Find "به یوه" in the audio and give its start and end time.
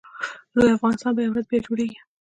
1.15-1.33